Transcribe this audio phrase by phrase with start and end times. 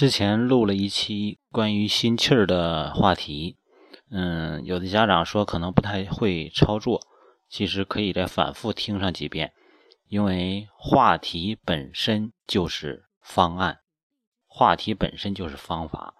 [0.00, 3.58] 之前录了一期关于心气儿的话题，
[4.10, 7.02] 嗯，有的家长说可能不太会操作，
[7.50, 9.52] 其实可以再反复听上几遍，
[10.08, 13.80] 因为话题本身就是方案，
[14.46, 16.14] 话题本身就是方法，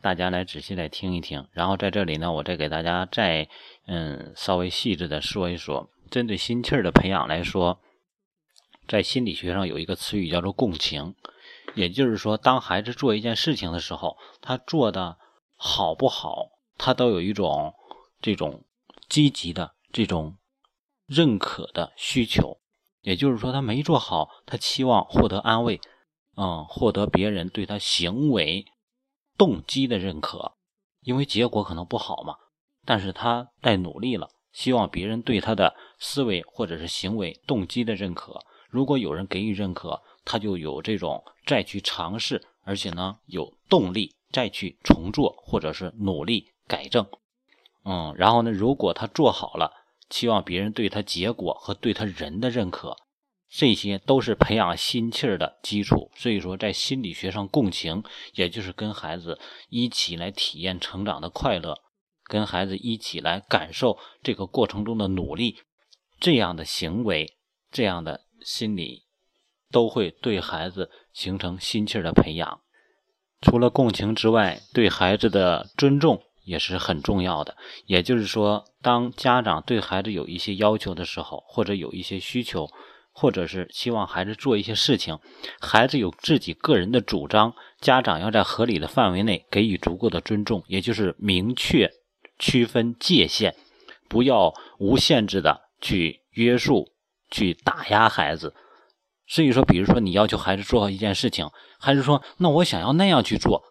[0.00, 1.46] 大家来仔细来听一听。
[1.52, 3.46] 然后在这里呢，我再给大家再
[3.84, 7.78] 嗯稍微细致的说一说，针对心气儿的培养来说，
[8.88, 11.14] 在心理学上有一个词语叫做共情。
[11.74, 15.18] 也就是说，当孩子做一件事情的时候，他做的
[15.56, 17.74] 好不好，他都有一种
[18.20, 18.64] 这种
[19.08, 20.36] 积极的这种
[21.06, 22.58] 认可的需求。
[23.00, 25.80] 也就是说，他没做好，他期望获得安慰，
[26.36, 28.64] 嗯，获得别人对他行为
[29.36, 30.54] 动机的认可，
[31.00, 32.36] 因为结果可能不好嘛。
[32.84, 38.38] 但是他在努力了，希望别人对他的思维或者是行为动机的认可。
[38.68, 47.06] 如果有人给予认可，他就有这种再去尝试，而且呢有动力再去重做，或者是努力改正。
[47.84, 49.72] 嗯，然后呢，如果他做好了，
[50.08, 52.96] 期望别人对他结果和对他人的认可，
[53.50, 56.10] 这些都是培养心气儿的基础。
[56.14, 58.04] 所以说，在心理学上，共情
[58.34, 61.82] 也就是跟孩子一起来体验成长的快乐，
[62.24, 65.58] 跟孩子一起来感受这个过程中的努力，
[66.20, 67.36] 这样的行为，
[67.70, 69.02] 这样的心理。
[69.72, 72.60] 都会对孩子形成心气儿的培养。
[73.40, 77.56] 除了共情之外，对孩子的尊重也是很重要的。
[77.86, 82.68] 也就是说，当家长对孩子有一些要求的时候，或者有一些需求，
[83.10, 85.18] 或者是希望孩子做一些事情，
[85.60, 91.90] 孩子有自己个人的主张，家长要在合理的范围内给予足够的尊重，也就是明确
[92.38, 93.56] 区分界限，
[94.08, 96.92] 不要无限制的去约束、
[97.28, 98.54] 去打压孩子。
[99.32, 103.62] 所以说，比如说你要求孩子做好一件事情，还是说：“那我想要那样去做。”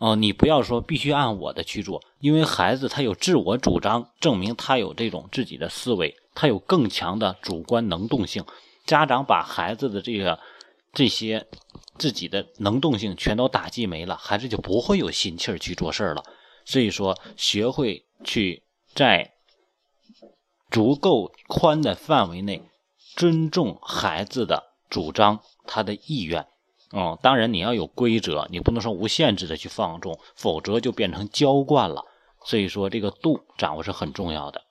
[0.00, 8.46] 哦，你不要说必须按我的去做，因为孩子他有自我主张，证明他有这种自己的思维，他有更强的主观能动性。
[8.86, 10.38] 家长把孩子的这个
[10.94, 11.46] 这些
[11.98, 16.22] 自己的能动性全都打击没了，孩子就不会有心气儿去做事儿了。
[16.64, 18.62] 所以说，学会去
[18.94, 19.34] 在
[20.70, 22.62] 足够宽的范围内
[23.14, 24.70] 尊重孩子的。
[24.90, 26.46] 主张他的意愿，
[26.92, 32.04] 嗯，当然你要有规则，你不能说无限制的去放纵，否则就变成娇惯了。
[32.44, 34.62] 所以说这个度掌握是很重要的。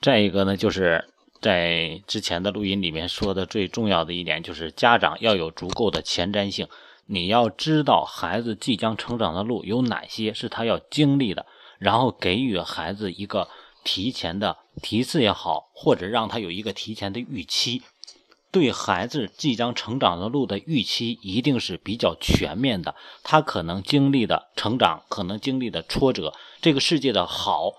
[0.00, 1.08] 再一个呢，就是
[1.42, 6.68] 在之前的录音里面说的最重要的一点，就是家长要有足够的前瞻性，
[7.06, 11.44] 你要知道孩子即将成长的路有哪些是他要经历的，
[11.78, 13.48] 然后给予孩子一个
[13.84, 17.82] 提前的提示也好，或者让他有一个提前的预期。
[18.56, 27.70] 对孩子即将成长的路的预期一定是比较全面的，他可能经历的成长，可能经历的挫折，这个世界的好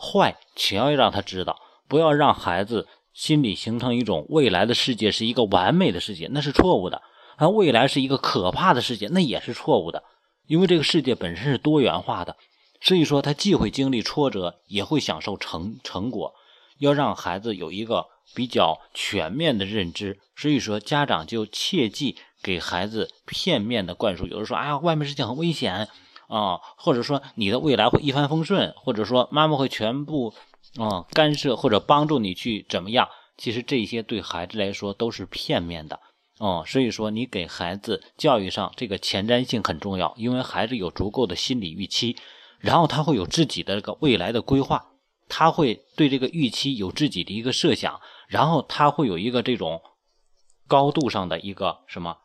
[0.00, 1.58] 坏，全要让他知道。
[1.88, 7.02] 不要让孩子心里形成一种未来的世界是一个完美的世界，那是错误的；
[7.36, 10.04] 而未来是一个可怕的世界，那也是错误的。
[10.46, 12.36] 因为这个世界本身是多元化的，
[12.80, 16.34] 所以说他既会经历挫折，也会享受成成果。
[16.78, 18.06] 要让孩子有一个。
[18.34, 24.26] 比较全面的认知，所以说家长就切记给孩子片面的灌输。
[24.26, 25.88] 有人说：“啊，外面事情很危险
[26.28, 30.32] 啊，或者说你的未来会一帆风顺，或者说妈妈会全部
[30.76, 35.98] 啊干涉或者帮助你去怎么样。”其实这些对孩子来说都是片面的
[36.38, 36.62] 哦。
[36.66, 42.16] 所以说，你给孩子教育上这个前瞻性很重要，因为孩子有足够的心理预期，
[42.58, 44.92] 然后他会有自己的这个未来的规划，
[45.26, 47.98] 他会对这个预期有自己的一个设想。
[48.30, 49.82] 然后他会有一个这种
[50.68, 52.16] 高度上的一个什么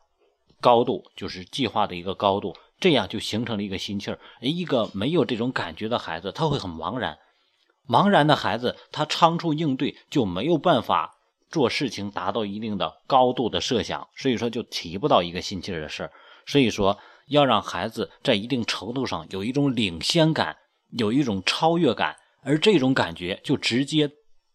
[0.60, 4.20] 高度，就是计划的一个高度，这样就形成了一个心气儿。
[4.40, 7.18] 一个没有这种感觉的孩子，他会很茫然。
[7.88, 11.16] 茫然的孩子，他仓促应对就没有办法
[11.50, 16.12] 做事情，达到一定的高度的设想，所以说就提不到一个心气儿的事儿。
[16.46, 16.96] 所以说，
[17.26, 20.56] 要让孩子在一定程度上有一种领先感，
[20.90, 24.08] 有一种超越感，而这种感觉就直接。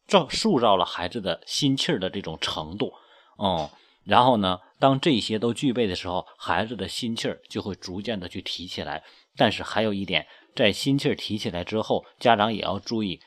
[0.07, 2.93] 造塑造了孩子的心气儿的这种程度，
[3.37, 3.69] 哦，
[4.03, 9.03] 然后呢，当这些都具备的时候，孩子的心气儿就会逐渐的去提起来。
[9.37, 13.21] 但是还有一点，在心气儿提起来之后，家长也要注意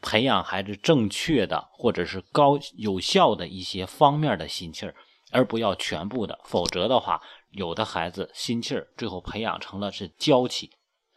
[0.00, 4.94] 培养孩子正确的或者是高有效的一些方面的心气儿，
[5.32, 7.20] 而不要全部的，否则的话，
[7.50, 10.70] 有的孩子心气儿最后培养成了是娇气。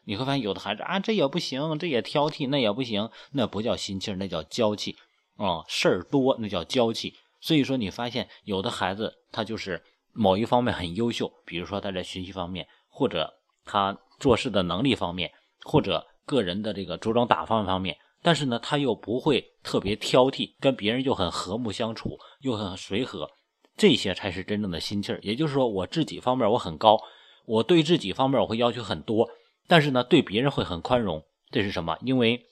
[0.06, 4.96] 你会发现，有的孩子啊，这也不行，这也挑剔，那也不行，那不叫心气儿，那叫娇气
[5.38, 7.16] 啊，事儿多，那叫娇气。
[7.40, 13.34] 所以说，你发现有的孩子他就是某一方面很优秀，比如说他在学习方面，或者
[13.66, 15.32] 他做事的能力方面，
[15.64, 23.30] 或者个人的这个着装打扮方面，但是呢，他又不会特别挑剔，跟别人又很和睦相处，又很随和，
[23.76, 25.20] 这些才是真正的心气儿。
[25.22, 26.98] 也就是说，我自己方面我很高，
[27.46, 29.30] 我对自己方面我会要求很多，
[29.68, 31.24] 但是呢，对别人会很宽容。
[31.51, 31.98] 这是什么？
[32.01, 32.48] 因为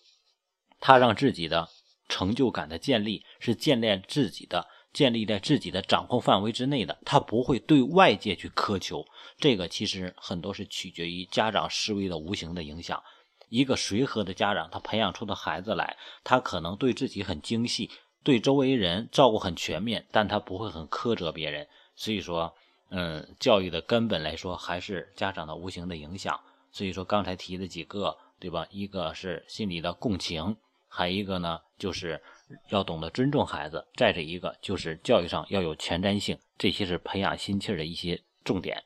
[0.80, 1.70] 他让自己的
[2.08, 4.68] 成就感的建立是建立自己的。
[4.94, 9.06] 建立在自己的掌控范围之内的，他不会对外界去苛求。
[9.38, 13.02] 这个其实很多是取决于家长思维的无形的影响。
[13.48, 17.90] 一个随和的家长，他培养出的孩子来，他可能对自己很精细，
[18.22, 21.66] 对周围人照顾很全面，但他不会很苛责别人。
[21.96, 22.54] 所以说，
[22.90, 26.38] 嗯，教育的根本来说还是家长的无形的影响。
[26.72, 28.68] 所以说刚才提的几个，对吧？
[28.70, 30.58] 一个是心理的共情，
[30.88, 32.22] 还一个呢就是。
[32.68, 38.84] 要懂得尊重孩子，再者一个就是教育上要有前瞻性，这些是培养心气儿的一些重点。